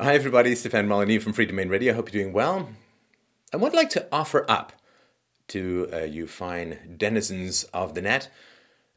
Hi, 0.00 0.14
everybody. 0.14 0.54
Stefan 0.54 0.86
Molyneux 0.86 1.18
from 1.18 1.32
Freedomain 1.32 1.68
Radio. 1.68 1.92
I 1.92 1.96
Hope 1.96 2.12
you're 2.12 2.22
doing 2.22 2.32
well. 2.32 2.68
I 3.52 3.56
would 3.56 3.74
like 3.74 3.90
to 3.90 4.06
offer 4.12 4.48
up 4.48 4.72
to 5.48 5.88
uh, 5.92 5.96
you 6.02 6.28
fine 6.28 6.94
denizens 6.96 7.64
of 7.74 7.94
the 7.94 8.02
net 8.02 8.30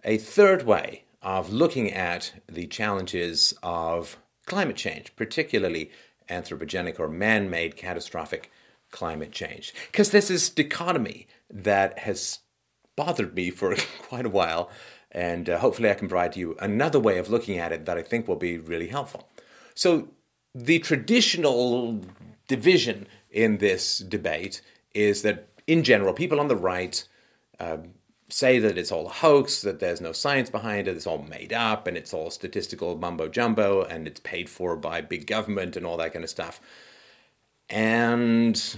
a 0.03 0.19
third 0.19 0.61
way 0.61 1.05
of 1.23 1.51
looking 1.51 1.91
at 1.91 2.33
the 2.47 2.67
challenges 2.67 3.51
of 3.63 4.17
climate 4.45 4.75
change, 4.75 5.15
particularly 5.15 5.89
anthropogenic 6.29 6.99
or 6.99 7.07
man 7.07 7.49
made 7.49 7.75
catastrophic 7.75 8.51
climate 8.91 9.31
change. 9.31 9.73
Because 9.91 10.11
this 10.11 10.51
dichotomy 10.51 11.25
that 11.49 11.97
has 11.97 12.41
bothered 12.95 13.33
me 13.33 13.49
for 13.49 13.75
quite 14.03 14.27
a 14.27 14.29
while, 14.29 14.69
and 15.11 15.49
uh, 15.49 15.57
hopefully 15.57 15.89
I 15.89 15.95
can 15.95 16.09
provide 16.09 16.35
you 16.37 16.55
another 16.59 16.99
way 16.99 17.17
of 17.17 17.27
looking 17.27 17.57
at 17.57 17.71
it 17.71 17.87
that 17.87 17.97
I 17.97 18.03
think 18.03 18.27
will 18.27 18.35
be 18.35 18.59
really 18.59 18.89
helpful. 18.89 19.27
So, 19.73 20.09
the 20.53 20.79
traditional 20.79 22.01
division 22.47 23.07
in 23.29 23.57
this 23.57 23.99
debate 23.99 24.61
is 24.93 25.21
that, 25.21 25.47
in 25.67 25.83
general, 25.83 26.13
people 26.13 26.39
on 26.39 26.47
the 26.47 26.55
right 26.55 27.07
uh, 27.59 27.77
say 28.27 28.59
that 28.59 28.77
it's 28.77 28.91
all 28.91 29.07
a 29.07 29.11
hoax, 29.11 29.61
that 29.61 29.79
there's 29.79 30.01
no 30.01 30.11
science 30.11 30.49
behind 30.49 30.87
it, 30.87 30.95
it's 30.95 31.07
all 31.07 31.23
made 31.23 31.53
up, 31.53 31.87
and 31.87 31.97
it's 31.97 32.13
all 32.13 32.29
statistical 32.29 32.97
mumbo 32.97 33.27
jumbo, 33.27 33.83
and 33.83 34.07
it's 34.07 34.19
paid 34.21 34.49
for 34.49 34.75
by 34.75 35.01
big 35.01 35.27
government 35.27 35.75
and 35.75 35.85
all 35.85 35.97
that 35.97 36.13
kind 36.13 36.23
of 36.23 36.29
stuff. 36.29 36.59
And 37.69 38.77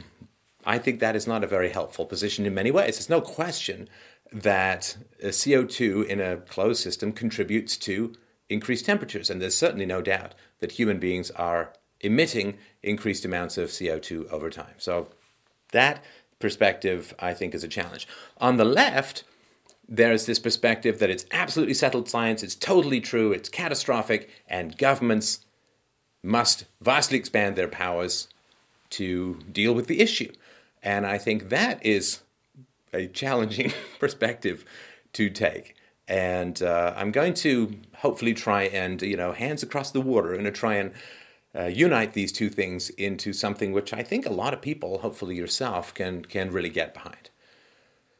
I 0.66 0.78
think 0.78 1.00
that 1.00 1.16
is 1.16 1.28
not 1.28 1.44
a 1.44 1.48
very 1.48 1.70
helpful 1.70 2.06
position 2.06 2.46
in 2.46 2.54
many 2.54 2.72
ways. 2.72 2.96
There's 2.96 3.10
no 3.10 3.22
question 3.22 3.90
that 4.32 4.96
CO2 5.24 6.06
in 6.08 6.20
a 6.20 6.38
closed 6.38 6.82
system 6.82 7.12
contributes 7.12 7.78
to 7.78 8.14
increased 8.50 8.86
temperatures, 8.86 9.30
and 9.30 9.42
there's 9.42 9.56
certainly 9.56 9.86
no 9.86 10.02
doubt 10.02 10.36
that 10.64 10.72
human 10.72 10.98
beings 10.98 11.30
are 11.32 11.74
emitting 12.00 12.58
increased 12.82 13.26
amounts 13.26 13.58
of 13.58 13.68
CO2 13.68 14.32
over 14.32 14.50
time. 14.50 14.76
So 14.78 15.10
that 15.74 16.02
perspective, 16.40 17.14
I 17.20 17.34
think, 17.34 17.54
is 17.54 17.66
a 17.66 17.68
challenge. 17.68 18.08
On 18.38 18.56
the 18.56 18.64
left, 18.64 19.26
there's 19.90 20.26
this 20.26 20.40
perspective 20.40 21.00
that 21.00 21.10
it's 21.10 21.26
absolutely 21.32 21.74
settled 21.74 22.08
science, 22.08 22.44
it's 22.44 22.56
totally 22.56 23.02
true, 23.02 23.34
it's 23.34 23.50
catastrophic, 23.50 24.30
and 24.48 24.78
governments 24.78 25.46
must 26.24 26.64
vastly 26.80 27.18
expand 27.18 27.58
their 27.58 27.68
powers 27.68 28.30
to 28.92 29.42
deal 29.52 29.74
with 29.74 29.88
the 29.88 30.00
issue. 30.00 30.32
And 30.82 31.06
I 31.06 31.18
think 31.18 31.50
that 31.50 31.86
is 31.86 32.22
a 32.94 33.08
challenging 33.08 33.74
perspective 34.00 34.64
to 35.12 35.30
take. 35.30 35.76
And 36.08 36.62
uh, 36.62 36.94
I'm 36.96 37.12
going 37.12 37.34
to 37.36 37.76
hopefully 37.96 38.34
try 38.34 38.64
and, 38.64 39.02
you 39.02 39.16
know, 39.16 39.32
hands 39.32 39.64
across 39.64 39.92
the 39.92 40.02
water, 40.02 40.34
going 40.34 40.44
to 40.44 40.52
try 40.52 40.76
and 40.76 40.92
uh, 41.56 41.66
unite 41.66 42.14
these 42.14 42.32
two 42.32 42.50
things 42.50 42.90
into 42.92 43.32
something 43.32 43.72
which 43.72 43.94
I 43.94 44.04
think 44.04 44.26
a 44.26 44.34
lot 44.34 44.54
of 44.54 44.62
people, 44.62 45.00
hopefully 45.00 45.36
yourself, 45.36 45.94
can, 45.94 46.26
can 46.26 46.52
really 46.52 46.70
get 46.70 46.94
behind. 46.94 47.30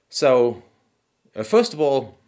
So, 0.10 0.64
uh, 1.36 1.44
first 1.44 1.74
of 1.74 1.82
all, 1.82 2.20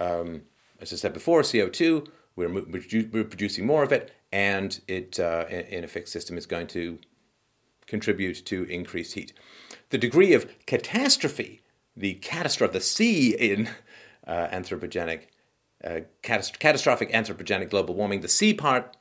um, 0.00 0.42
as 0.80 0.92
I 0.92 0.96
said 0.96 1.12
before, 1.12 1.42
CO2, 1.42 2.08
we're, 2.36 2.48
we're 2.48 3.24
producing 3.24 3.66
more 3.66 3.82
of 3.82 3.92
it, 3.92 4.12
and 4.32 4.80
it, 4.88 5.20
uh, 5.20 5.44
in 5.48 5.84
a 5.84 5.88
fixed 5.88 6.12
system, 6.12 6.38
is 6.38 6.46
going 6.46 6.68
to 6.68 6.98
contribute 7.86 8.44
to 8.46 8.64
increased 8.64 9.14
heat. 9.14 9.32
The 9.90 9.98
degree 9.98 10.32
of 10.34 10.46
catastrophe, 10.66 11.60
the 11.96 12.14
catastrophe, 12.14 12.68
of 12.68 12.72
the 12.74 12.80
C 12.80 13.34
in 13.34 13.68
uh, 14.28 14.48
anthropogenic, 14.48 15.22
uh, 15.82 16.00
catast- 16.22 16.58
catastrophic 16.58 17.10
anthropogenic 17.12 17.70
global 17.70 17.94
warming, 17.94 18.20
the 18.20 18.28
C 18.28 18.54
part 18.54 18.96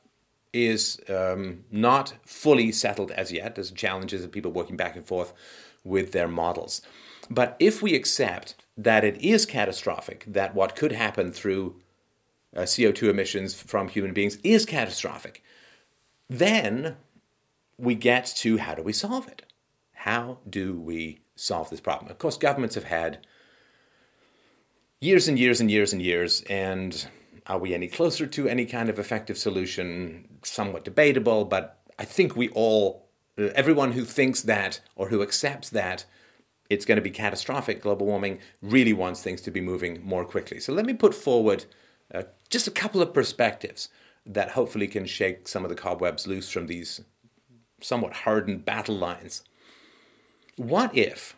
is 0.54 1.00
um, 1.10 1.66
not 1.70 2.14
fully 2.26 2.72
settled 2.72 3.12
as 3.12 3.32
yet. 3.32 3.56
There's 3.56 3.72
challenges 3.72 4.24
of 4.24 4.32
people 4.32 4.52
working 4.52 4.78
back 4.78 4.96
and 4.96 5.06
forth 5.06 5.34
with 5.84 6.14
their 6.14 6.28
models. 6.28 6.82
But 7.30 7.56
if 7.60 7.82
we 7.82 7.94
accept 7.94 8.56
that 8.78 9.04
it 9.04 9.22
is 9.22 9.46
catastrophic, 9.46 10.24
that 10.28 10.56
what 10.56 10.76
could 10.76 10.94
happen 10.94 11.32
through 11.32 11.76
uh, 12.56 12.62
CO2 12.62 13.10
emissions 13.10 13.54
from 13.54 13.90
human 13.90 14.14
beings 14.14 14.38
is 14.44 14.66
catastrophic, 14.66 15.44
then 16.30 16.96
we 17.78 17.96
get 17.96 18.26
to 18.38 18.58
how 18.58 18.76
do 18.76 18.82
we 18.82 18.94
solve 18.94 19.28
it? 19.28 19.44
How 19.94 20.40
do 20.50 20.80
we 20.80 21.20
solve 21.36 21.70
this 21.70 21.82
problem? 21.82 22.10
Of 22.10 22.18
course, 22.18 22.38
governments 22.38 22.76
have 22.76 22.86
had 22.86 23.26
years 25.00 25.28
and 25.28 25.38
years 25.38 25.62
and 25.62 25.70
years 25.70 25.94
and 25.94 26.02
years, 26.02 26.42
and 26.50 27.08
are 27.46 27.60
we 27.60 27.74
any 27.74 27.88
closer 27.88 28.26
to 28.28 28.48
any 28.48 28.66
kind 28.66 28.90
of 28.90 29.00
effective 29.00 29.38
solution? 29.38 30.28
Somewhat 30.44 30.84
debatable, 30.84 31.46
but 31.46 31.80
I 32.00 32.06
think 32.06 32.36
we 32.36 32.50
all, 32.50 33.08
everyone 33.38 33.92
who 33.92 34.06
thinks 34.06 34.42
that 34.44 34.80
or 34.96 35.10
who 35.10 35.22
accepts 35.22 35.70
that 35.70 36.06
it's 36.70 36.86
going 36.86 36.98
to 36.98 37.02
be 37.02 37.10
catastrophic, 37.10 37.82
global 37.82 38.06
warming, 38.06 38.40
really 38.62 38.94
wants 38.94 39.22
things 39.22 39.42
to 39.42 39.52
be 39.52 39.62
moving 39.62 40.02
more 40.04 40.26
quickly. 40.26 40.60
So 40.60 40.74
let 40.74 40.86
me 40.86 40.94
put 40.94 41.16
forward 41.16 41.66
uh, 42.14 42.24
just 42.50 42.68
a 42.68 42.72
couple 42.72 43.02
of 43.02 43.14
perspectives 43.14 43.90
that 44.26 44.52
hopefully 44.52 44.88
can 44.88 45.06
shake 45.06 45.48
some 45.48 45.64
of 45.64 45.70
the 45.70 45.76
cobwebs 45.76 46.28
loose 46.28 46.50
from 46.50 46.68
these 46.68 47.02
somewhat 47.82 48.14
hardened 48.14 48.66
battle 48.66 48.98
lines. 48.98 49.44
What 50.58 50.96
if 50.98 51.36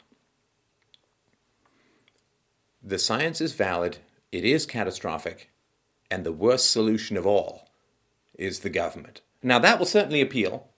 the 2.82 3.00
science 3.00 3.42
is 3.42 3.54
valid, 3.54 3.98
it 4.32 4.46
is 4.46 4.66
catastrophic, 4.66 5.50
and 6.10 6.26
the 6.26 6.32
worst 6.32 6.70
solution 6.70 7.18
of 7.18 7.26
all 7.26 7.70
is 8.36 8.60
the 8.60 8.70
government? 8.70 9.22
Now, 9.44 9.60
that 9.60 9.80
will 9.80 9.86
certainly 9.86 10.22
appeal 10.22 10.70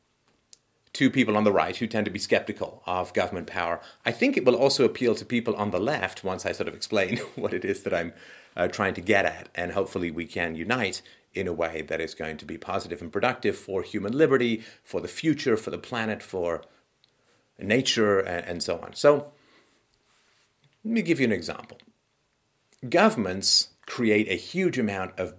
to 0.93 1.09
people 1.09 1.37
on 1.37 1.43
the 1.43 1.51
right 1.51 1.75
who 1.75 1.87
tend 1.87 2.05
to 2.05 2.11
be 2.11 2.19
skeptical 2.19 2.83
of 2.85 3.13
government 3.13 3.47
power. 3.47 3.79
I 4.05 4.11
think 4.11 4.35
it 4.35 4.45
will 4.45 4.55
also 4.55 4.83
appeal 4.83 5.15
to 5.15 5.25
people 5.25 5.55
on 5.55 5.71
the 5.71 5.79
left 5.79 6.23
once 6.23 6.45
I 6.45 6.51
sort 6.51 6.67
of 6.67 6.75
explain 6.75 7.17
what 7.35 7.53
it 7.53 7.63
is 7.63 7.83
that 7.83 7.93
I'm 7.93 8.13
uh, 8.55 8.67
trying 8.67 8.93
to 8.95 9.01
get 9.01 9.25
at, 9.25 9.49
and 9.55 9.71
hopefully 9.71 10.11
we 10.11 10.25
can 10.25 10.55
unite 10.55 11.01
in 11.33 11.47
a 11.47 11.53
way 11.53 11.81
that 11.83 12.01
is 12.01 12.13
going 12.13 12.35
to 12.37 12.45
be 12.45 12.57
positive 12.57 13.01
and 13.01 13.11
productive 13.11 13.55
for 13.55 13.83
human 13.83 14.11
liberty, 14.11 14.63
for 14.83 14.99
the 14.99 15.07
future, 15.07 15.55
for 15.55 15.71
the 15.71 15.77
planet, 15.77 16.21
for 16.21 16.61
nature, 17.57 18.19
and, 18.19 18.45
and 18.45 18.63
so 18.63 18.79
on. 18.79 18.93
So, 18.93 19.31
let 20.83 20.93
me 20.93 21.01
give 21.01 21.19
you 21.19 21.25
an 21.25 21.31
example. 21.31 21.77
Governments 22.89 23.69
create 23.85 24.27
a 24.29 24.35
huge 24.35 24.77
amount 24.77 25.19
of 25.19 25.35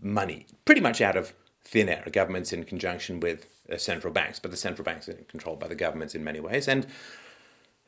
money, 0.00 0.46
pretty 0.64 0.80
much 0.80 1.00
out 1.00 1.16
of 1.16 1.32
thin 1.64 1.88
air. 1.88 2.06
Governments 2.12 2.52
in 2.52 2.64
conjunction 2.64 3.20
with 3.20 3.46
uh, 3.72 3.76
central 3.76 4.12
banks, 4.12 4.38
but 4.38 4.50
the 4.50 4.56
central 4.56 4.84
banks 4.84 5.08
are 5.08 5.14
controlled 5.28 5.60
by 5.60 5.68
the 5.68 5.74
governments 5.74 6.14
in 6.14 6.24
many 6.24 6.40
ways, 6.40 6.68
and 6.68 6.86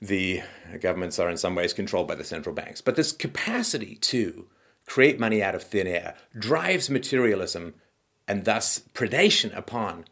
the 0.00 0.42
governments 0.80 1.18
are 1.18 1.30
in 1.30 1.36
some 1.36 1.54
ways 1.54 1.72
controlled 1.72 2.08
by 2.08 2.14
the 2.14 2.24
central 2.24 2.54
banks. 2.54 2.80
But 2.80 2.96
this 2.96 3.12
capacity 3.12 3.96
to 3.96 4.46
create 4.86 5.18
money 5.18 5.42
out 5.42 5.54
of 5.54 5.62
thin 5.62 5.86
air, 5.86 6.14
drives 6.38 6.90
materialism 6.90 7.74
and 8.28 8.44
thus 8.44 8.82
predation 8.94 9.56
upon 9.56 10.04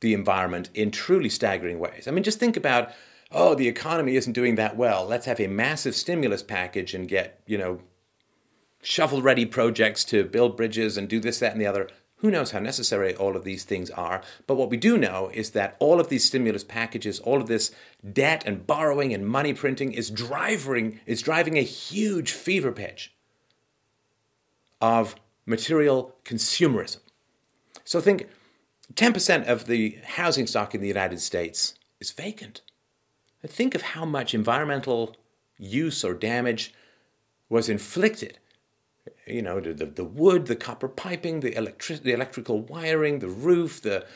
the 0.00 0.14
environment 0.14 0.70
in 0.74 0.90
truly 0.90 1.28
staggering 1.28 1.78
ways. 1.78 2.08
I 2.08 2.10
mean, 2.10 2.24
just 2.24 2.40
think 2.40 2.56
about, 2.56 2.90
oh, 3.32 3.54
the 3.54 3.68
economy 3.68 4.16
isn't 4.16 4.32
doing 4.32 4.56
that 4.56 4.76
well. 4.76 5.06
Let's 5.06 5.26
have 5.26 5.40
a 5.40 5.46
massive 5.46 5.94
stimulus 5.94 6.42
package 6.42 6.94
and 6.94 7.08
get, 7.08 7.40
you 7.46 7.58
know, 7.58 7.80
shovel 8.82 9.22
ready 9.22 9.46
projects 9.46 10.04
to 10.06 10.24
build 10.24 10.56
bridges 10.56 10.96
and 10.96 11.08
do 11.08 11.20
this, 11.20 11.38
that, 11.38 11.52
and 11.52 11.60
the 11.60 11.66
other. 11.66 11.88
Who 12.16 12.30
knows 12.30 12.50
how 12.50 12.58
necessary 12.58 13.14
all 13.14 13.36
of 13.36 13.44
these 13.44 13.64
things 13.64 13.90
are? 13.90 14.22
But 14.46 14.56
what 14.56 14.68
we 14.68 14.76
do 14.76 14.98
know 14.98 15.30
is 15.32 15.50
that 15.50 15.76
all 15.78 16.00
of 16.00 16.08
these 16.08 16.24
stimulus 16.24 16.64
packages, 16.64 17.18
all 17.20 17.40
of 17.40 17.46
this 17.46 17.70
debt 18.12 18.42
and 18.44 18.66
borrowing 18.66 19.14
and 19.14 19.26
money 19.26 19.54
printing 19.54 19.92
is 19.92 20.10
driving, 20.10 21.00
is 21.06 21.22
driving 21.22 21.56
a 21.56 21.62
huge 21.62 22.32
fever 22.32 22.72
pitch 22.72 23.14
of 24.82 25.14
material 25.46 26.14
consumerism. 26.24 27.00
So 27.84 28.00
think 28.00 28.28
10% 28.94 29.46
of 29.46 29.66
the 29.66 29.98
housing 30.04 30.46
stock 30.46 30.74
in 30.74 30.80
the 30.80 30.88
United 30.88 31.20
States 31.20 31.74
is 32.00 32.10
vacant. 32.10 32.60
Think 33.46 33.74
of 33.74 33.82
how 33.82 34.04
much 34.04 34.34
environmental 34.34 35.16
use 35.58 36.04
or 36.04 36.14
damage 36.14 36.74
was 37.48 37.68
inflicted. 37.68 38.38
You 39.26 39.42
know, 39.42 39.60
the, 39.60 39.86
the 39.86 40.04
wood, 40.04 40.46
the 40.46 40.56
copper 40.56 40.88
piping, 40.88 41.40
the, 41.40 41.56
electric, 41.56 42.02
the 42.02 42.12
electrical 42.12 42.60
wiring, 42.60 43.20
the 43.20 43.28
roof, 43.28 43.80
the 43.80 44.06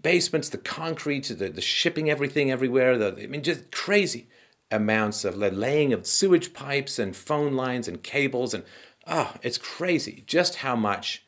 basements, 0.00 0.48
the 0.48 0.58
concrete, 0.58 1.28
the, 1.28 1.48
the 1.48 1.60
shipping 1.60 2.10
everything 2.10 2.50
everywhere. 2.50 2.98
The, 2.98 3.22
I 3.22 3.26
mean, 3.26 3.42
just 3.42 3.70
crazy 3.70 4.28
amounts 4.70 5.24
of 5.24 5.36
laying 5.36 5.92
of 5.92 6.06
sewage 6.06 6.52
pipes 6.52 6.98
and 6.98 7.14
phone 7.14 7.54
lines 7.54 7.86
and 7.86 8.02
cables 8.02 8.54
and 8.54 8.64
oh, 9.06 9.34
it's 9.42 9.58
crazy 9.58 10.24
just 10.26 10.56
how 10.56 10.74
much 10.74 11.24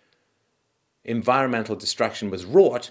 environmental 1.04 1.76
destruction 1.76 2.30
was 2.30 2.44
wrought 2.44 2.90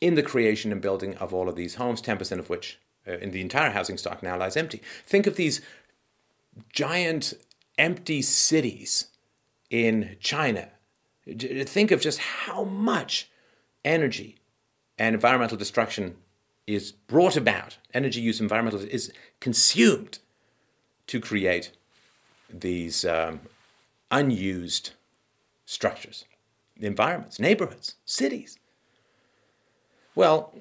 in 0.00 0.14
the 0.14 0.22
creation 0.22 0.72
and 0.72 0.80
building 0.80 1.14
of 1.16 1.32
all 1.32 1.48
of 1.48 1.54
these 1.54 1.76
homes, 1.76 2.02
10% 2.02 2.38
of 2.38 2.50
which 2.50 2.80
in 3.06 3.30
the 3.30 3.40
entire 3.40 3.70
housing 3.70 3.98
stock 3.98 4.22
now 4.22 4.36
lies 4.36 4.56
empty. 4.56 4.80
Think 5.06 5.26
of 5.26 5.36
these 5.36 5.60
giant 6.72 7.34
empty 7.78 8.22
cities 8.22 9.06
in 9.70 10.16
China. 10.20 10.68
Think 11.26 11.90
of 11.90 12.00
just 12.00 12.18
how 12.18 12.64
much 12.64 13.30
energy 13.84 14.36
and 14.98 15.14
environmental 15.14 15.56
destruction 15.56 16.16
is 16.66 16.92
brought 16.92 17.36
about, 17.36 17.78
energy 17.92 18.20
use, 18.20 18.40
environmental 18.40 18.80
is 18.80 19.12
consumed 19.40 20.18
to 21.06 21.20
create 21.20 21.72
these 22.48 23.04
um, 23.04 23.40
unused 24.10 24.90
structures, 25.64 26.24
environments, 26.78 27.40
neighborhoods, 27.40 27.96
cities. 28.04 28.58
Well, 30.14 30.54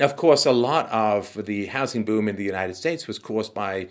of 0.00 0.16
course, 0.16 0.44
a 0.44 0.52
lot 0.52 0.88
of 0.90 1.46
the 1.46 1.66
housing 1.66 2.04
boom 2.04 2.28
in 2.28 2.36
the 2.36 2.44
United 2.44 2.74
States 2.74 3.06
was 3.06 3.18
caused 3.18 3.54
by 3.54 3.88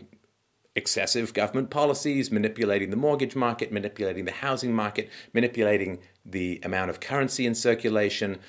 excessive 0.76 1.34
government 1.34 1.70
policies, 1.70 2.32
manipulating 2.32 2.90
the 2.90 2.98
mortgage 2.98 3.36
market, 3.36 3.72
manipulating 3.72 4.26
the 4.26 4.32
housing 4.32 4.74
market, 4.74 5.10
manipulating 5.34 6.00
the 6.26 6.60
amount 6.64 6.90
of 6.90 7.00
currency 7.00 7.46
in 7.46 7.56
circulation. 7.56 8.40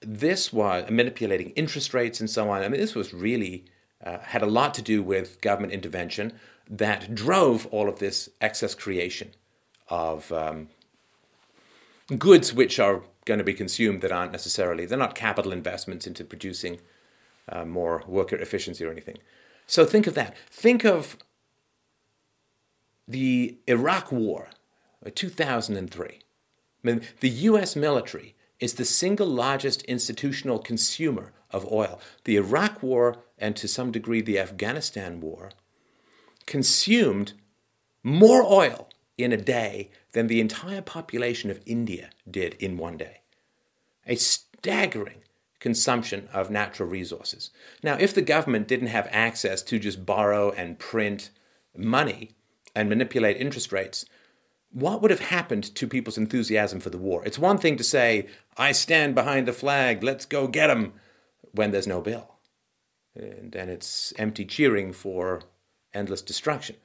This 0.00 0.52
was 0.52 0.90
manipulating 0.90 1.50
interest 1.50 1.94
rates 1.94 2.20
and 2.20 2.28
so 2.28 2.50
on. 2.50 2.62
I 2.62 2.68
mean, 2.68 2.80
this 2.80 2.94
was 2.94 3.12
really 3.12 3.66
uh, 4.02 4.18
had 4.18 4.42
a 4.42 4.46
lot 4.46 4.74
to 4.74 4.82
do 4.82 5.02
with 5.02 5.40
government 5.40 5.72
intervention 5.72 6.32
that 6.68 7.14
drove 7.14 7.66
all 7.66 7.88
of 7.88 7.98
this 7.98 8.28
excess 8.40 8.74
creation 8.74 9.30
of 9.88 10.32
um, 10.32 10.68
goods 12.18 12.52
which 12.52 12.78
are 12.78 13.02
going 13.24 13.38
to 13.38 13.44
be 13.44 13.54
consumed 13.54 14.00
that 14.00 14.12
aren't 14.12 14.32
necessarily 14.32 14.84
they're 14.84 14.98
not 14.98 15.14
capital 15.14 15.52
investments 15.52 16.06
into 16.06 16.24
producing 16.24 16.78
uh, 17.48 17.64
more 17.64 18.02
worker 18.06 18.36
efficiency 18.36 18.84
or 18.84 18.90
anything. 18.90 19.18
So 19.66 19.84
think 19.84 20.06
of 20.06 20.14
that. 20.14 20.36
Think 20.50 20.84
of 20.84 21.16
the 23.06 23.58
Iraq 23.66 24.12
War, 24.12 24.48
uh, 25.04 25.10
2003. 25.14 26.06
I 26.08 26.18
mean, 26.82 27.02
the 27.20 27.28
U.S. 27.28 27.76
military 27.76 28.34
is 28.60 28.74
the 28.74 28.84
single 28.84 29.26
largest 29.26 29.82
institutional 29.82 30.58
consumer 30.58 31.32
of 31.50 31.70
oil. 31.70 32.00
The 32.24 32.36
Iraq 32.36 32.82
War, 32.82 33.16
and 33.38 33.56
to 33.56 33.68
some 33.68 33.90
degree 33.92 34.20
the 34.20 34.38
Afghanistan 34.38 35.20
War, 35.20 35.50
consumed 36.46 37.32
more 38.02 38.42
oil 38.42 38.88
in 39.16 39.32
a 39.32 39.36
day 39.36 39.90
than 40.12 40.26
the 40.26 40.40
entire 40.40 40.82
population 40.82 41.50
of 41.50 41.60
India 41.66 42.10
did 42.30 42.54
in 42.54 42.76
one 42.76 42.96
day. 42.96 43.20
A 44.06 44.16
staggering 44.16 45.22
consumption 45.64 46.28
of 46.30 46.50
natural 46.50 46.86
resources. 46.86 47.48
Now, 47.82 47.96
if 47.98 48.12
the 48.12 48.20
government 48.20 48.68
didn't 48.68 48.88
have 48.88 49.08
access 49.10 49.62
to 49.62 49.78
just 49.78 50.04
borrow 50.04 50.50
and 50.50 50.78
print 50.78 51.30
money 51.74 52.32
and 52.76 52.86
manipulate 52.86 53.38
interest 53.38 53.72
rates, 53.72 54.04
what 54.70 55.00
would 55.00 55.10
have 55.10 55.20
happened 55.20 55.74
to 55.74 55.88
people's 55.88 56.18
enthusiasm 56.18 56.80
for 56.80 56.90
the 56.90 56.98
war? 56.98 57.24
It's 57.24 57.38
one 57.38 57.56
thing 57.56 57.78
to 57.78 57.82
say, 57.82 58.26
I 58.58 58.72
stand 58.72 59.14
behind 59.14 59.48
the 59.48 59.54
flag, 59.54 60.02
let's 60.02 60.26
go 60.26 60.48
get 60.48 60.66
them, 60.66 60.92
when 61.52 61.70
there's 61.70 61.86
no 61.86 62.02
bill. 62.02 62.34
And, 63.16 63.56
and 63.56 63.70
it's 63.70 64.12
empty 64.18 64.44
cheering 64.44 64.92
for 64.92 65.44
endless 65.94 66.20
destruction. 66.20 66.76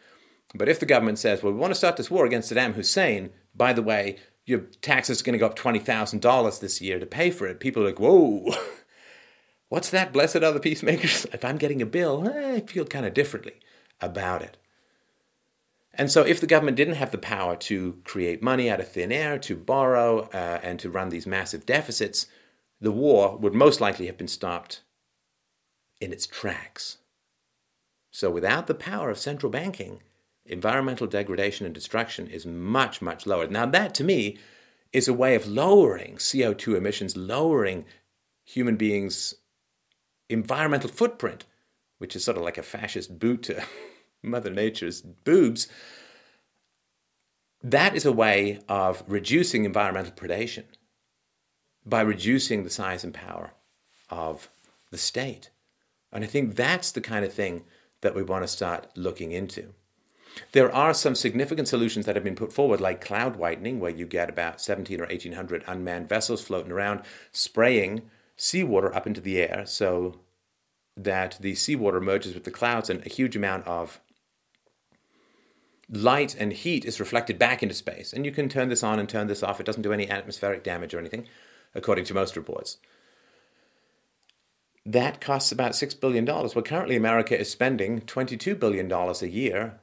But 0.55 0.69
if 0.69 0.79
the 0.79 0.85
government 0.85 1.19
says, 1.19 1.43
well, 1.43 1.51
we 1.51 1.59
want 1.59 1.71
to 1.71 1.75
start 1.75 1.97
this 1.97 2.09
war 2.09 2.25
against 2.25 2.49
Saddam 2.49 2.75
Hussein, 2.75 3.31
by 3.53 3.73
the 3.73 3.83
way, 3.83 4.19
your 4.49 4.61
taxes 4.81 5.21
are 5.21 5.23
going 5.23 5.33
to 5.33 5.39
go 5.39 5.45
up 5.45 5.57
$20,000 5.57 6.59
this 6.59 6.81
year 6.81 6.99
to 6.99 7.05
pay 7.05 7.29
for 7.29 7.47
it, 7.47 7.59
people 7.59 7.83
are 7.83 7.85
like, 7.85 7.99
whoa, 7.99 8.51
what's 9.69 9.91
that? 9.91 10.11
Blessed 10.11 10.41
the 10.41 10.59
peacemakers. 10.59 11.27
If 11.33 11.45
I'm 11.45 11.57
getting 11.57 11.81
a 11.81 11.85
bill, 11.85 12.27
eh, 12.27 12.55
I 12.55 12.59
feel 12.61 12.85
kind 12.85 13.05
of 13.05 13.13
differently 13.13 13.53
about 14.01 14.41
it. 14.41 14.57
And 15.93 16.11
so, 16.11 16.23
if 16.23 16.39
the 16.39 16.47
government 16.47 16.77
didn't 16.77 16.95
have 16.95 17.11
the 17.11 17.17
power 17.17 17.55
to 17.57 17.99
create 18.05 18.41
money 18.41 18.69
out 18.69 18.79
of 18.79 18.87
thin 18.87 19.11
air, 19.11 19.37
to 19.39 19.55
borrow, 19.55 20.29
uh, 20.33 20.59
and 20.63 20.79
to 20.79 20.89
run 20.89 21.09
these 21.09 21.27
massive 21.27 21.65
deficits, 21.65 22.27
the 22.79 22.91
war 22.91 23.37
would 23.37 23.53
most 23.53 23.81
likely 23.81 24.05
have 24.05 24.17
been 24.17 24.27
stopped 24.27 24.81
in 25.99 26.13
its 26.13 26.25
tracks. 26.25 26.99
So, 28.11 28.29
without 28.29 28.67
the 28.67 28.75
power 28.75 29.09
of 29.09 29.17
central 29.17 29.51
banking, 29.51 30.01
environmental 30.49 31.07
degradation 31.07 31.65
and 31.65 31.75
destruction 31.75 32.27
is 32.27 32.45
much, 32.45 33.01
much 33.01 33.25
lower. 33.25 33.47
Now, 33.47 33.65
that 33.67 33.93
to 33.95 34.03
me 34.03 34.37
is 34.91 35.07
a 35.07 35.13
way 35.13 35.35
of 35.35 35.47
lowering 35.47 36.15
CO2 36.15 36.75
emissions, 36.75 37.15
lowering 37.15 37.85
human 38.43 38.75
beings' 38.75 39.35
environmental 40.29 40.89
footprint, 40.89 41.45
which 41.99 42.15
is 42.15 42.23
sort 42.23 42.37
of 42.37 42.43
like 42.43 42.57
a 42.57 42.63
fascist 42.63 43.19
boot 43.19 43.43
to 43.43 43.63
Mother 44.23 44.49
Nature's 44.49 45.01
boobs. 45.01 45.67
That 47.61 47.95
is 47.95 48.05
a 48.05 48.11
way 48.11 48.59
of 48.67 49.03
reducing 49.07 49.65
environmental 49.65 50.13
predation 50.13 50.63
by 51.85 52.01
reducing 52.01 52.63
the 52.63 52.69
size 52.69 53.03
and 53.03 53.13
power 53.13 53.53
of 54.09 54.49
the 54.91 54.97
state. 54.97 55.49
And 56.11 56.23
I 56.23 56.27
think 56.27 56.55
that's 56.55 56.91
the 56.91 57.01
kind 57.01 57.23
of 57.23 57.33
thing 57.33 57.63
that 58.01 58.15
we 58.15 58.23
want 58.23 58.43
to 58.43 58.47
start 58.47 58.87
looking 58.95 59.31
into. 59.31 59.73
There 60.51 60.73
are 60.73 60.93
some 60.93 61.15
significant 61.15 61.67
solutions 61.67 62.05
that 62.05 62.15
have 62.15 62.23
been 62.23 62.35
put 62.35 62.53
forward, 62.53 62.81
like 62.81 63.01
cloud 63.01 63.35
whitening, 63.35 63.79
where 63.79 63.91
you 63.91 64.05
get 64.05 64.29
about 64.29 64.61
17 64.61 64.99
or 64.99 65.05
1800 65.05 65.63
unmanned 65.67 66.09
vessels 66.09 66.41
floating 66.41 66.71
around 66.71 67.01
spraying 67.31 68.03
seawater 68.35 68.93
up 68.95 69.05
into 69.05 69.21
the 69.21 69.39
air 69.39 69.63
so 69.65 70.19
that 70.95 71.37
the 71.41 71.55
seawater 71.55 72.01
merges 72.01 72.33
with 72.33 72.43
the 72.43 72.51
clouds 72.51 72.89
and 72.89 73.05
a 73.05 73.09
huge 73.09 73.35
amount 73.35 73.67
of 73.67 73.99
light 75.91 76.35
and 76.35 76.53
heat 76.53 76.85
is 76.85 76.99
reflected 76.99 77.39
back 77.39 77.63
into 77.63 77.75
space. 77.75 78.13
And 78.13 78.25
you 78.25 78.31
can 78.31 78.49
turn 78.49 78.69
this 78.69 78.83
on 78.83 78.99
and 78.99 79.09
turn 79.09 79.27
this 79.27 79.43
off. 79.43 79.59
It 79.59 79.65
doesn't 79.65 79.81
do 79.81 79.93
any 79.93 80.09
atmospheric 80.09 80.63
damage 80.63 80.93
or 80.93 80.99
anything, 80.99 81.27
according 81.73 82.05
to 82.05 82.13
most 82.13 82.35
reports. 82.35 82.77
That 84.85 85.21
costs 85.21 85.51
about 85.51 85.73
$6 85.73 85.99
billion. 85.99 86.25
Well, 86.25 86.61
currently, 86.61 86.95
America 86.95 87.37
is 87.37 87.51
spending 87.51 88.01
$22 88.01 88.59
billion 88.59 88.91
a 88.91 89.25
year 89.25 89.79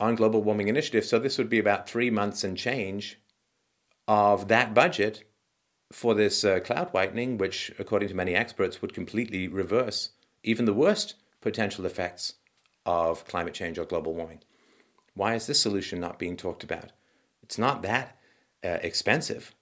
on 0.00 0.14
global 0.14 0.42
warming 0.42 0.68
initiatives. 0.68 1.08
So 1.08 1.18
this 1.18 1.38
would 1.38 1.50
be 1.50 1.58
about 1.58 1.88
three 1.88 2.10
months 2.10 2.42
and 2.42 2.56
change 2.56 3.20
of 4.08 4.48
that 4.48 4.74
budget 4.74 5.24
for 5.92 6.14
this 6.14 6.44
uh, 6.44 6.60
cloud 6.60 6.88
whitening, 6.92 7.36
which, 7.36 7.70
according 7.78 8.08
to 8.08 8.14
many 8.14 8.34
experts, 8.34 8.80
would 8.80 8.94
completely 8.94 9.46
reverse 9.46 10.10
even 10.42 10.64
the 10.64 10.74
worst 10.74 11.14
potential 11.40 11.84
effects 11.84 12.34
of 12.86 13.26
climate 13.26 13.54
change 13.54 13.78
or 13.78 13.84
global 13.84 14.14
warming. 14.14 14.40
Why 15.14 15.34
is 15.34 15.46
this 15.46 15.60
solution 15.60 16.00
not 16.00 16.18
being 16.18 16.36
talked 16.36 16.64
about? 16.64 16.92
It's 17.42 17.58
not 17.58 17.82
that 17.82 18.16
uh, 18.64 18.78
expensive 18.82 19.54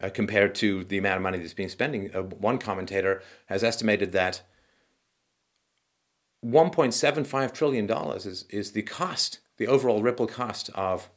uh, 0.00 0.10
compared 0.10 0.54
to 0.56 0.84
the 0.84 0.98
amount 0.98 1.16
of 1.16 1.22
money 1.22 1.38
that's 1.38 1.54
being 1.54 1.68
spending. 1.68 2.14
Uh, 2.14 2.22
one 2.22 2.58
commentator 2.58 3.22
has 3.46 3.64
estimated 3.64 4.12
that 4.12 4.42
1.75 6.44 7.52
trillion 7.54 7.86
dollars 7.86 8.26
is, 8.26 8.44
is 8.50 8.72
the 8.72 8.82
cost 8.82 9.40
the 9.56 9.66
overall 9.66 10.02
ripple 10.02 10.26
cost 10.26 10.70
of 10.74 11.08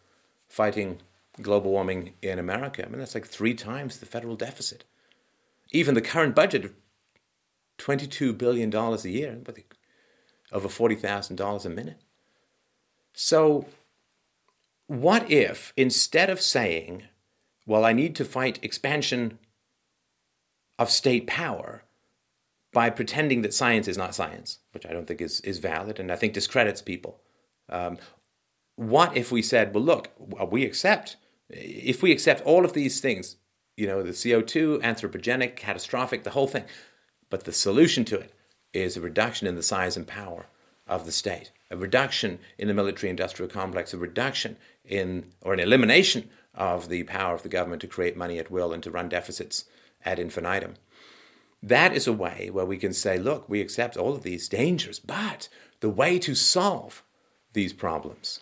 fighting 0.48 1.00
global 1.42 1.72
warming 1.72 2.14
in 2.22 2.40
America. 2.40 2.86
I 2.86 2.90
mean, 2.90 3.00
that's 3.00 3.16
like 3.16 3.26
three 3.26 3.54
times 3.54 3.98
the 3.98 4.06
federal 4.06 4.36
deficit. 4.36 4.84
Even 5.72 5.96
the 5.96 6.02
current 6.02 6.36
budget 6.36 6.66
of 6.66 6.74
$22 7.78 8.38
billion 8.38 8.74
a 8.74 8.98
year, 9.08 9.38
over 10.52 10.68
$40,000 10.68 11.66
a 11.66 11.70
minute. 11.70 12.02
So, 13.14 13.66
what 14.88 15.30
if 15.30 15.74
instead 15.78 16.30
of 16.30 16.42
saying, 16.42 17.04
well, 17.66 17.86
I 17.86 17.94
need 17.94 18.16
to 18.16 18.26
fight 18.26 18.60
expansion 18.64 19.38
of 20.80 20.90
state 20.90 21.28
power 21.28 21.84
by 22.72 22.90
pretending 22.90 23.42
that 23.42 23.54
science 23.54 23.88
is 23.88 23.98
not 23.98 24.16
science, 24.16 24.60
which 24.72 24.86
I 24.86 24.94
don't 24.94 25.08
think 25.08 25.22
is, 25.22 25.42
is 25.42 25.60
valid 25.60 26.00
and 26.00 26.12
I 26.12 26.16
think 26.16 26.34
discredits 26.34 26.82
people, 26.82 27.20
um, 27.70 27.98
what 28.80 29.18
if 29.18 29.30
we 29.30 29.42
said, 29.42 29.74
well, 29.74 29.84
look, 29.84 30.10
uh, 30.40 30.46
we 30.46 30.64
accept, 30.64 31.18
if 31.50 32.02
we 32.02 32.14
accept 32.14 32.42
all 32.44 32.64
of 32.64 32.72
these 32.72 33.02
things, 33.02 33.36
you 33.76 33.86
know, 33.86 34.02
the 34.02 34.12
CO2, 34.12 34.82
anthropogenic, 34.82 35.58
catastrophic, 35.58 36.24
the 36.24 36.30
whole 36.30 36.48
thing, 36.48 36.64
but 37.30 37.44
the 37.44 37.52
solution 37.52 38.06
to 38.06 38.18
it 38.18 38.32
is 38.72 38.96
a 38.96 39.02
reduction 39.02 39.48
in 39.48 39.56
the 39.56 39.64
size 39.64 39.98
and 39.98 40.08
power 40.08 40.46
of 40.88 41.06
the 41.06 41.12
state, 41.12 41.52
a 41.70 41.76
reduction 41.76 42.40
in 42.58 42.70
the 42.70 42.74
military 42.74 43.10
industrial 43.10 43.52
complex, 43.52 43.94
a 43.94 43.98
reduction 43.98 44.56
in, 44.86 45.26
or 45.42 45.54
an 45.54 45.60
elimination 45.60 46.30
of 46.54 46.88
the 46.88 47.04
power 47.04 47.36
of 47.36 47.44
the 47.44 47.50
government 47.50 47.82
to 47.82 47.88
create 47.88 48.16
money 48.16 48.40
at 48.40 48.50
will 48.50 48.72
and 48.72 48.82
to 48.84 48.92
run 48.92 49.10
deficits 49.10 49.66
ad 50.06 50.20
infinitum. 50.20 50.76
That 51.62 51.94
is 51.94 52.08
a 52.08 52.14
way 52.14 52.50
where 52.50 52.66
we 52.66 52.78
can 52.78 52.94
say, 52.94 53.18
look, 53.18 53.50
we 53.50 53.60
accept 53.60 53.98
all 53.98 54.14
of 54.14 54.24
these 54.24 54.48
dangers, 54.48 55.00
but 55.00 55.50
the 55.82 55.90
way 55.90 56.18
to 56.20 56.34
solve 56.34 57.04
these 57.52 57.74
problems 57.74 58.40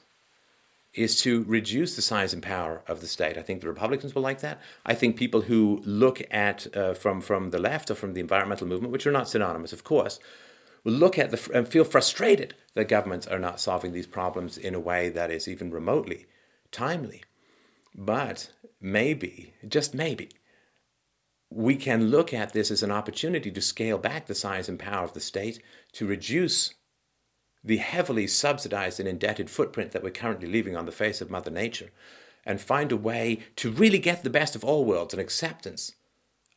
is 0.97 1.21
to 1.21 1.43
reduce 1.43 1.95
the 1.95 2.01
size 2.01 2.33
and 2.33 2.41
power 2.41 2.81
of 2.87 3.01
the 3.01 3.07
state. 3.07 3.37
I 3.37 3.41
think 3.41 3.61
the 3.61 3.67
Republicans 3.67 4.15
will 4.15 4.21
like 4.21 4.41
that. 4.41 4.59
I 4.85 4.95
think 4.95 5.15
people 5.15 5.41
who 5.41 5.81
look 5.85 6.21
at 6.31 6.75
uh, 6.75 6.93
from 6.93 7.21
from 7.21 7.51
the 7.51 7.59
left 7.59 7.91
or 7.91 7.95
from 7.95 8.13
the 8.13 8.21
environmental 8.21 8.67
movement, 8.67 8.91
which 8.91 9.07
are 9.07 9.11
not 9.11 9.29
synonymous, 9.29 9.73
of 9.73 9.83
course, 9.83 10.19
will 10.83 10.93
look 10.93 11.19
at 11.19 11.31
the 11.31 11.51
and 11.53 11.67
feel 11.67 11.83
frustrated 11.83 12.55
that 12.73 12.87
governments 12.87 13.27
are 13.27 13.39
not 13.39 13.59
solving 13.59 13.91
these 13.91 14.07
problems 14.07 14.57
in 14.57 14.73
a 14.75 14.79
way 14.79 15.09
that 15.09 15.31
is 15.31 15.47
even 15.47 15.71
remotely 15.71 16.25
timely. 16.71 17.23
But 17.95 18.51
maybe, 18.79 19.53
just 19.67 19.93
maybe, 19.93 20.29
we 21.49 21.75
can 21.75 22.09
look 22.09 22.33
at 22.33 22.53
this 22.53 22.71
as 22.71 22.83
an 22.83 22.91
opportunity 22.91 23.51
to 23.51 23.61
scale 23.61 23.97
back 23.97 24.25
the 24.25 24.35
size 24.35 24.69
and 24.69 24.77
power 24.77 25.03
of 25.03 25.13
the 25.13 25.19
state, 25.19 25.61
to 25.93 26.05
reduce 26.05 26.73
the 27.67 27.77
heavily 27.77 28.27
subsidized 28.27 28.99
and 28.99 29.09
indebted 29.09 29.49
footprint 29.49 29.91
that 29.91 30.01
we're 30.01 30.09
currently 30.09 30.47
leaving 30.47 30.75
on 30.75 30.85
the 30.85 30.91
face 30.91 31.19
of 31.19 31.29
Mother 31.29 31.51
Nature, 31.51 31.91
and 32.45 32.61
find 32.61 32.93
a 32.93 32.97
way 32.97 33.39
to 33.57 33.69
really 33.69 33.99
get 33.99 34.23
the 34.23 34.29
best 34.29 34.55
of 34.55 34.63
all 34.63 34.85
worlds 34.85 35.13
and 35.13 35.19
acceptance 35.21 35.91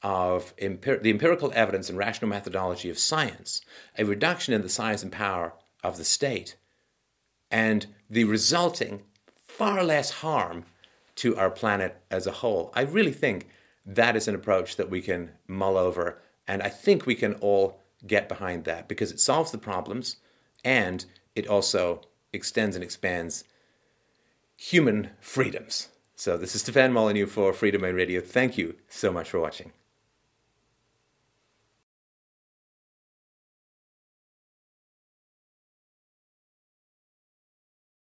of 0.04 0.54
empir- 0.56 1.02
the 1.02 1.10
empirical 1.10 1.52
evidence 1.52 1.88
and 1.88 1.98
rational 1.98 2.28
methodology 2.28 2.88
of 2.88 2.98
science, 2.98 3.60
a 3.98 4.04
reduction 4.04 4.54
in 4.54 4.62
the 4.62 4.68
size 4.68 5.02
and 5.02 5.10
power 5.10 5.52
of 5.82 5.98
the 5.98 6.04
state, 6.04 6.54
and 7.50 7.88
the 8.08 8.22
resulting 8.22 9.02
far 9.42 9.82
less 9.82 10.10
harm 10.10 10.64
to 11.16 11.36
our 11.36 11.50
planet 11.50 12.00
as 12.08 12.26
a 12.26 12.32
whole. 12.32 12.72
I 12.74 12.82
really 12.82 13.12
think 13.12 13.48
that 13.84 14.14
is 14.14 14.28
an 14.28 14.36
approach 14.36 14.76
that 14.76 14.90
we 14.90 15.02
can 15.02 15.32
mull 15.48 15.76
over, 15.76 16.22
and 16.46 16.62
I 16.62 16.68
think 16.68 17.04
we 17.04 17.16
can 17.16 17.34
all 17.34 17.80
get 18.06 18.28
behind 18.28 18.64
that 18.64 18.86
because 18.86 19.10
it 19.10 19.18
solves 19.18 19.50
the 19.50 19.58
problems 19.58 20.16
and 20.64 21.04
it 21.34 21.46
also 21.46 22.02
extends 22.32 22.76
and 22.76 22.82
expands 22.82 23.44
human 24.56 25.10
freedoms. 25.20 25.88
So, 26.14 26.36
this 26.36 26.54
is 26.54 26.60
Stefan 26.60 26.92
Molyneux 26.92 27.26
for 27.26 27.52
Freedomain 27.52 27.94
Radio. 27.94 28.20
Thank 28.20 28.58
you 28.58 28.76
so 28.88 29.10
much 29.10 29.30
for 29.30 29.40
watching. 29.40 29.72